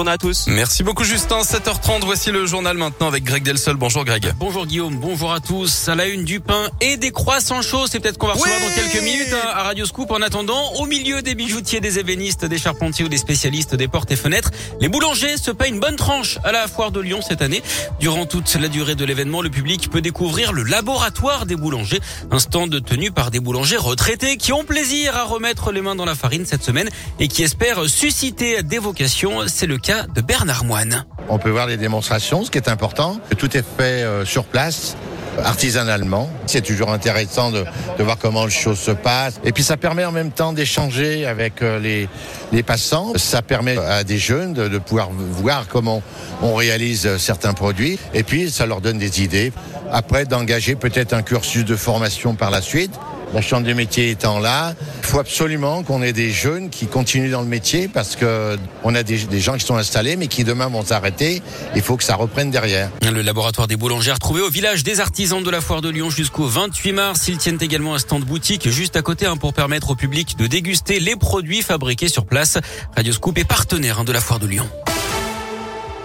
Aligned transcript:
Bonjour 0.00 0.12
à 0.12 0.16
tous. 0.18 0.46
Merci 0.46 0.84
beaucoup 0.84 1.02
Justin. 1.02 1.40
7h30, 1.40 2.04
voici 2.04 2.30
le 2.30 2.46
journal 2.46 2.76
maintenant 2.76 3.08
avec 3.08 3.24
Greg 3.24 3.42
Delsol. 3.42 3.76
Bonjour 3.76 4.04
Greg. 4.04 4.32
Bonjour 4.38 4.64
Guillaume, 4.64 4.96
bonjour 4.96 5.32
à 5.32 5.40
tous. 5.40 5.88
À 5.88 5.96
la 5.96 6.06
une 6.06 6.24
du 6.24 6.38
pain 6.38 6.68
et 6.80 6.96
des 6.96 7.10
croissants 7.10 7.62
chauds, 7.62 7.88
c'est 7.88 7.98
peut-être 7.98 8.16
qu'on 8.16 8.28
va 8.28 8.34
recevoir 8.34 8.60
dans 8.60 8.80
quelques 8.80 9.02
minutes 9.02 9.32
hein, 9.32 9.48
à 9.52 9.64
Radio 9.64 9.84
Scoop. 9.86 10.12
En 10.12 10.22
attendant, 10.22 10.74
au 10.74 10.86
milieu 10.86 11.20
des 11.20 11.34
bijoutiers, 11.34 11.80
des 11.80 11.98
ébénistes, 11.98 12.44
des 12.44 12.58
charpentiers 12.58 13.06
ou 13.06 13.08
des 13.08 13.16
spécialistes 13.16 13.74
des 13.74 13.88
portes 13.88 14.12
et 14.12 14.16
fenêtres, 14.16 14.52
les 14.80 14.88
boulangers 14.88 15.36
se 15.36 15.50
payent 15.50 15.72
une 15.72 15.80
bonne 15.80 15.96
tranche 15.96 16.38
à 16.44 16.52
la 16.52 16.68
foire 16.68 16.92
de 16.92 17.00
Lyon 17.00 17.18
cette 17.20 17.42
année. 17.42 17.64
Durant 17.98 18.24
toute 18.24 18.54
la 18.54 18.68
durée 18.68 18.94
de 18.94 19.04
l'événement, 19.04 19.42
le 19.42 19.50
public 19.50 19.90
peut 19.90 20.00
découvrir 20.00 20.52
le 20.52 20.62
laboratoire 20.62 21.44
des 21.44 21.56
boulangers, 21.56 21.98
un 22.30 22.38
stand 22.38 22.84
tenu 22.84 23.10
par 23.10 23.32
des 23.32 23.40
boulangers 23.40 23.76
retraités 23.76 24.36
qui 24.36 24.52
ont 24.52 24.62
plaisir 24.62 25.16
à 25.16 25.24
remettre 25.24 25.72
les 25.72 25.80
mains 25.80 25.96
dans 25.96 26.04
la 26.04 26.14
farine 26.14 26.46
cette 26.46 26.62
semaine 26.62 26.88
et 27.18 27.26
qui 27.26 27.42
espèrent 27.42 27.88
susciter 27.88 28.62
des 28.62 28.78
vocations. 28.78 29.48
C'est 29.48 29.66
le 29.66 29.78
de 29.88 30.20
Bernard 30.20 30.64
Moine. 30.64 31.06
On 31.30 31.38
peut 31.38 31.48
voir 31.48 31.66
les 31.66 31.78
démonstrations, 31.78 32.44
ce 32.44 32.50
qui 32.50 32.58
est 32.58 32.68
important. 32.68 33.18
Tout 33.38 33.56
est 33.56 33.64
fait 33.64 34.02
euh, 34.02 34.26
sur 34.26 34.44
place 34.44 34.96
artisanalement. 35.42 36.28
C'est 36.46 36.60
toujours 36.60 36.90
intéressant 36.92 37.50
de, 37.50 37.64
voir 37.98 38.18
comment 38.18 38.44
les 38.44 38.50
choses 38.50 38.78
se 38.78 38.90
passent. 38.90 39.40
Et 39.44 39.52
puis 39.52 39.62
ça 39.62 39.78
permet 39.78 40.04
en 40.04 40.12
même 40.12 40.30
temps 40.30 40.52
d'échanger 40.52 41.24
avec 41.24 41.62
euh, 41.62 41.78
les, 42.52 42.62
passants. 42.62 43.12
Ça 43.16 43.40
permet 43.40 43.78
à 43.78 44.04
des 44.04 44.18
jeunes 44.18 44.52
de, 44.52 44.68
de, 44.68 44.78
pouvoir 44.78 45.08
voir 45.10 45.68
comment 45.68 46.02
on 46.42 46.54
réalise 46.54 47.16
certains 47.16 47.54
produits. 47.54 47.98
Et 48.12 48.24
puis 48.24 48.50
ça 48.50 48.66
leur 48.66 48.82
donne 48.82 48.98
des 48.98 49.22
idées. 49.22 49.52
Après, 49.90 50.26
d'engager 50.26 50.74
peut-être 50.74 51.14
un 51.14 51.22
cursus 51.22 51.64
de 51.64 51.76
formation 51.76 52.34
par 52.34 52.50
la 52.50 52.60
suite. 52.60 52.92
La 53.34 53.42
chambre 53.42 53.64
des 53.64 53.74
métiers 53.74 54.10
étant 54.10 54.38
là, 54.38 54.74
il 55.02 55.06
faut 55.06 55.18
absolument 55.18 55.82
qu'on 55.82 56.02
ait 56.02 56.12
des 56.12 56.30
jeunes 56.30 56.70
qui 56.70 56.86
continuent 56.86 57.30
dans 57.30 57.42
le 57.42 57.46
métier 57.46 57.88
parce 57.88 58.16
que 58.16 58.56
on 58.84 58.94
a 58.94 59.02
des, 59.02 59.18
gens 59.40 59.56
qui 59.56 59.66
sont 59.66 59.76
installés 59.76 60.16
mais 60.16 60.28
qui 60.28 60.44
demain 60.44 60.68
vont 60.68 60.84
s'arrêter. 60.84 61.42
Il 61.74 61.82
faut 61.82 61.96
que 61.96 62.04
ça 62.04 62.14
reprenne 62.14 62.50
derrière. 62.50 62.90
Le 63.02 63.22
laboratoire 63.22 63.66
des 63.66 63.76
boulangères 63.76 64.18
trouvé 64.18 64.40
au 64.40 64.50
village 64.50 64.82
des 64.82 65.00
artisans 65.00 65.42
de 65.42 65.50
la 65.50 65.60
foire 65.60 65.82
de 65.82 65.90
Lyon 65.90 66.10
jusqu'au 66.10 66.46
28 66.46 66.92
mars. 66.92 67.28
Ils 67.28 67.38
tiennent 67.38 67.58
également 67.60 67.94
un 67.94 67.98
stand 67.98 68.24
boutique 68.24 68.68
juste 68.68 68.96
à 68.96 69.02
côté 69.02 69.26
hein, 69.26 69.36
pour 69.36 69.52
permettre 69.52 69.90
au 69.90 69.94
public 69.94 70.36
de 70.38 70.46
déguster 70.46 71.00
les 71.00 71.16
produits 71.16 71.62
fabriqués 71.62 72.08
sur 72.08 72.24
place. 72.24 72.58
Radio 72.96 73.12
Scoop 73.12 73.36
est 73.38 73.44
partenaire 73.44 74.00
hein, 74.00 74.04
de 74.04 74.12
la 74.12 74.20
foire 74.20 74.38
de 74.38 74.46
Lyon. 74.46 74.68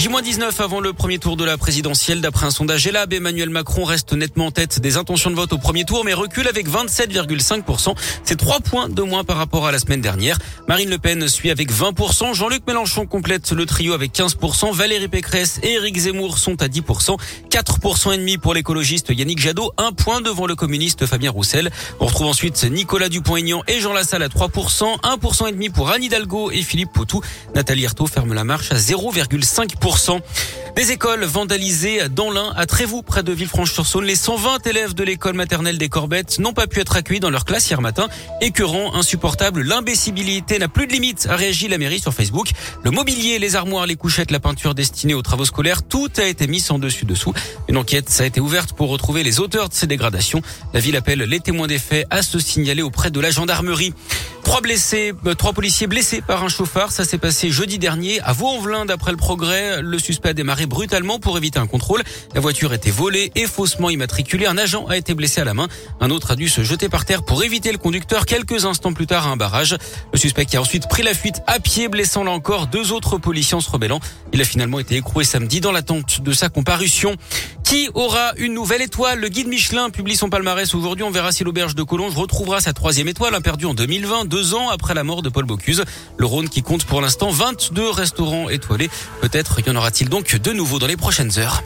J-19 0.00 0.62
avant 0.62 0.80
le 0.80 0.94
premier 0.94 1.18
tour 1.18 1.36
de 1.36 1.44
la 1.44 1.58
présidentielle. 1.58 2.22
D'après 2.22 2.46
un 2.46 2.50
sondage 2.50 2.86
ELAB, 2.86 3.12
Emmanuel 3.12 3.50
Macron 3.50 3.84
reste 3.84 4.14
nettement 4.14 4.46
en 4.46 4.50
tête 4.50 4.80
des 4.80 4.96
intentions 4.96 5.28
de 5.28 5.36
vote 5.36 5.52
au 5.52 5.58
premier 5.58 5.84
tour, 5.84 6.06
mais 6.06 6.14
recule 6.14 6.48
avec 6.48 6.70
27,5%. 6.70 7.94
C'est 8.24 8.36
trois 8.36 8.60
points 8.60 8.88
de 8.88 9.02
moins 9.02 9.24
par 9.24 9.36
rapport 9.36 9.66
à 9.66 9.72
la 9.72 9.78
semaine 9.78 10.00
dernière. 10.00 10.38
Marine 10.68 10.88
Le 10.88 10.96
Pen 10.96 11.28
suit 11.28 11.50
avec 11.50 11.70
20%. 11.70 12.32
Jean-Luc 12.32 12.66
Mélenchon 12.66 13.04
complète 13.04 13.52
le 13.52 13.66
trio 13.66 13.92
avec 13.92 14.14
15%. 14.14 14.72
Valérie 14.72 15.08
Pécresse 15.08 15.60
et 15.62 15.72
Éric 15.72 15.98
Zemmour 15.98 16.38
sont 16.38 16.62
à 16.62 16.68
10%. 16.68 17.18
4% 17.50 18.14
et 18.14 18.16
demi 18.16 18.38
pour 18.38 18.54
l'écologiste 18.54 19.10
Yannick 19.10 19.38
Jadot. 19.38 19.70
Un 19.76 19.92
point 19.92 20.22
devant 20.22 20.46
le 20.46 20.54
communiste 20.54 21.04
Fabien 21.04 21.30
Roussel. 21.30 21.70
On 22.00 22.06
retrouve 22.06 22.28
ensuite 22.28 22.64
Nicolas 22.64 23.10
Dupont-Aignan 23.10 23.62
et 23.68 23.80
Jean 23.80 23.92
Lassalle 23.92 24.22
à 24.22 24.28
3%. 24.28 24.98
1% 25.02 25.48
et 25.48 25.52
demi 25.52 25.68
pour 25.68 25.90
Anne 25.90 26.04
Hidalgo 26.04 26.50
et 26.50 26.62
Philippe 26.62 26.92
Poutou. 26.94 27.20
Nathalie 27.54 27.84
Arthaud 27.84 28.06
ferme 28.06 28.32
la 28.32 28.44
marche 28.44 28.72
à 28.72 28.76
0,5%. 28.76 29.89
Des 30.76 30.92
écoles 30.92 31.24
vandalisées 31.24 32.08
dans 32.08 32.30
l'Ain, 32.30 32.52
à 32.56 32.64
Trévoux, 32.64 33.02
près 33.02 33.24
de 33.24 33.32
Villefranche-sur-Saône. 33.32 34.04
Les 34.04 34.14
120 34.14 34.64
élèves 34.68 34.94
de 34.94 35.02
l'école 35.02 35.34
maternelle 35.34 35.78
des 35.78 35.88
Corbettes 35.88 36.38
n'ont 36.38 36.52
pas 36.52 36.68
pu 36.68 36.78
être 36.80 36.94
accueillis 36.96 37.18
dans 37.18 37.28
leur 37.28 37.44
classe 37.44 37.68
hier 37.68 37.80
matin. 37.80 38.08
Écœurant, 38.40 38.94
insupportable, 38.94 39.62
l'imbécibilité 39.62 40.60
n'a 40.60 40.68
plus 40.68 40.86
de 40.86 40.92
limite, 40.92 41.26
a 41.28 41.34
réagi 41.34 41.66
la 41.66 41.76
mairie 41.76 41.98
sur 41.98 42.14
Facebook. 42.14 42.52
Le 42.84 42.92
mobilier, 42.92 43.40
les 43.40 43.56
armoires, 43.56 43.86
les 43.86 43.96
couchettes, 43.96 44.30
la 44.30 44.38
peinture 44.38 44.76
destinée 44.76 45.14
aux 45.14 45.22
travaux 45.22 45.44
scolaires, 45.44 45.82
tout 45.82 46.08
a 46.18 46.24
été 46.24 46.46
mis 46.46 46.64
en 46.70 46.78
dessus-dessous. 46.78 47.34
Une 47.68 47.76
enquête 47.76 48.16
a 48.20 48.24
été 48.24 48.40
ouverte 48.40 48.72
pour 48.72 48.90
retrouver 48.90 49.24
les 49.24 49.40
auteurs 49.40 49.68
de 49.68 49.74
ces 49.74 49.88
dégradations. 49.88 50.40
La 50.72 50.78
ville 50.78 50.96
appelle 50.96 51.18
les 51.18 51.40
témoins 51.40 51.66
des 51.66 51.80
faits 51.80 52.06
à 52.10 52.22
se 52.22 52.38
signaler 52.38 52.82
auprès 52.82 53.10
de 53.10 53.18
la 53.18 53.30
gendarmerie. 53.30 53.92
Trois 54.50 54.62
blessés, 54.62 55.12
euh, 55.26 55.34
trois 55.36 55.52
policiers 55.52 55.86
blessés 55.86 56.22
par 56.22 56.42
un 56.42 56.48
chauffard. 56.48 56.90
Ça 56.90 57.04
s'est 57.04 57.18
passé 57.18 57.52
jeudi 57.52 57.78
dernier 57.78 58.20
à 58.22 58.32
Vaux-en-Velin. 58.32 58.84
D'après 58.84 59.12
le 59.12 59.16
progrès, 59.16 59.80
le 59.80 59.96
suspect 59.96 60.30
a 60.30 60.32
démarré 60.32 60.66
brutalement 60.66 61.20
pour 61.20 61.38
éviter 61.38 61.60
un 61.60 61.68
contrôle. 61.68 62.02
La 62.34 62.40
voiture 62.40 62.74
était 62.74 62.90
volée 62.90 63.30
et 63.36 63.46
faussement 63.46 63.90
immatriculée. 63.90 64.46
Un 64.46 64.58
agent 64.58 64.88
a 64.88 64.96
été 64.96 65.14
blessé 65.14 65.40
à 65.40 65.44
la 65.44 65.54
main. 65.54 65.68
Un 66.00 66.10
autre 66.10 66.32
a 66.32 66.34
dû 66.34 66.48
se 66.48 66.64
jeter 66.64 66.88
par 66.88 67.04
terre 67.04 67.22
pour 67.22 67.44
éviter 67.44 67.70
le 67.70 67.78
conducteur 67.78 68.26
quelques 68.26 68.64
instants 68.64 68.92
plus 68.92 69.06
tard 69.06 69.28
à 69.28 69.30
un 69.30 69.36
barrage. 69.36 69.76
Le 70.12 70.18
suspect 70.18 70.46
qui 70.46 70.56
a 70.56 70.60
ensuite 70.60 70.88
pris 70.88 71.04
la 71.04 71.14
fuite 71.14 71.42
à 71.46 71.60
pied, 71.60 71.86
blessant 71.86 72.24
là 72.24 72.32
encore 72.32 72.66
deux 72.66 72.90
autres 72.90 73.18
policiers 73.18 73.54
en 73.54 73.60
se 73.60 73.70
rebellant. 73.70 74.00
Il 74.32 74.40
a 74.40 74.44
finalement 74.44 74.80
été 74.80 74.96
écroué 74.96 75.22
samedi 75.22 75.60
dans 75.60 75.70
l'attente 75.70 76.22
de 76.22 76.32
sa 76.32 76.48
comparution. 76.48 77.14
Qui 77.70 77.88
aura 77.94 78.32
une 78.36 78.52
nouvelle 78.52 78.82
étoile? 78.82 79.20
Le 79.20 79.28
guide 79.28 79.46
Michelin 79.46 79.90
publie 79.90 80.16
son 80.16 80.28
palmarès 80.28 80.74
aujourd'hui. 80.74 81.04
On 81.04 81.12
verra 81.12 81.30
si 81.30 81.44
l'auberge 81.44 81.76
de 81.76 81.84
Collonges 81.84 82.16
retrouvera 82.16 82.60
sa 82.60 82.72
troisième 82.72 83.06
étoile, 83.06 83.40
perdue 83.42 83.66
en 83.66 83.74
2020, 83.74 84.24
deux 84.24 84.54
ans 84.54 84.70
après 84.70 84.92
la 84.92 85.04
mort 85.04 85.22
de 85.22 85.28
Paul 85.28 85.44
Bocuse. 85.44 85.84
Le 86.16 86.26
Rhône 86.26 86.48
qui 86.48 86.62
compte 86.62 86.84
pour 86.84 87.00
l'instant 87.00 87.30
22 87.30 87.90
restaurants 87.90 88.48
étoilés. 88.48 88.90
Peut-être 89.20 89.60
y 89.64 89.70
en 89.70 89.76
aura-t-il 89.76 90.10
donc 90.10 90.34
de 90.34 90.52
nouveau 90.52 90.80
dans 90.80 90.88
les 90.88 90.96
prochaines 90.96 91.38
heures. 91.38 91.62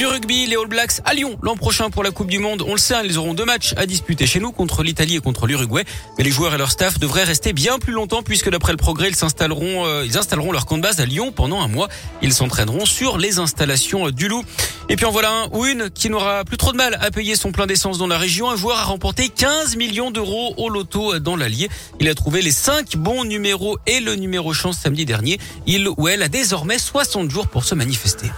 Du 0.00 0.06
rugby, 0.06 0.46
les 0.46 0.56
All 0.56 0.66
Blacks 0.66 1.02
à 1.04 1.12
Lyon 1.12 1.38
l'an 1.42 1.56
prochain 1.56 1.90
pour 1.90 2.02
la 2.02 2.10
Coupe 2.10 2.28
du 2.28 2.38
Monde. 2.38 2.64
On 2.66 2.72
le 2.72 2.78
sait, 2.78 2.94
hein, 2.94 3.02
ils 3.04 3.18
auront 3.18 3.34
deux 3.34 3.44
matchs 3.44 3.74
à 3.76 3.84
disputer 3.84 4.26
chez 4.26 4.40
nous 4.40 4.50
contre 4.50 4.82
l'Italie 4.82 5.16
et 5.16 5.20
contre 5.20 5.46
l'Uruguay. 5.46 5.84
Mais 6.16 6.24
les 6.24 6.30
joueurs 6.30 6.54
et 6.54 6.56
leur 6.56 6.70
staff 6.70 6.98
devraient 6.98 7.24
rester 7.24 7.52
bien 7.52 7.78
plus 7.78 7.92
longtemps 7.92 8.22
puisque 8.22 8.48
d'après 8.48 8.72
le 8.72 8.78
progrès, 8.78 9.08
ils 9.10 9.14
s'installeront, 9.14 9.84
euh, 9.84 10.06
ils 10.06 10.16
installeront 10.16 10.52
leur 10.52 10.64
camp 10.64 10.78
de 10.78 10.82
base 10.82 11.00
à 11.00 11.04
Lyon 11.04 11.32
pendant 11.32 11.60
un 11.60 11.68
mois. 11.68 11.90
Ils 12.22 12.32
s'entraîneront 12.32 12.86
sur 12.86 13.18
les 13.18 13.38
installations 13.40 14.06
euh, 14.06 14.10
du 14.10 14.28
Loup. 14.28 14.42
Et 14.88 14.96
puis 14.96 15.04
en 15.04 15.10
voilà 15.10 15.32
un 15.32 15.48
ou 15.52 15.66
une 15.66 15.90
qui 15.90 16.08
n'aura 16.08 16.46
plus 16.46 16.56
trop 16.56 16.72
de 16.72 16.78
mal 16.78 16.96
à 17.02 17.10
payer 17.10 17.36
son 17.36 17.52
plein 17.52 17.66
d'essence 17.66 17.98
dans 17.98 18.06
la 18.06 18.16
région. 18.16 18.48
Un 18.48 18.56
joueur 18.56 18.78
a 18.78 18.84
remporté 18.84 19.28
15 19.28 19.76
millions 19.76 20.10
d'euros 20.10 20.54
au 20.56 20.70
loto 20.70 21.12
euh, 21.12 21.20
dans 21.20 21.36
l'Allier. 21.36 21.68
Il 22.00 22.08
a 22.08 22.14
trouvé 22.14 22.40
les 22.40 22.52
cinq 22.52 22.96
bons 22.96 23.24
numéros 23.24 23.76
et 23.86 24.00
le 24.00 24.14
numéro 24.14 24.54
chance 24.54 24.78
samedi 24.78 25.04
dernier. 25.04 25.38
Il 25.66 25.90
ou 25.94 26.08
elle 26.08 26.22
a 26.22 26.28
désormais 26.28 26.78
60 26.78 27.30
jours 27.30 27.48
pour 27.48 27.64
se 27.64 27.74
manifester. 27.74 28.30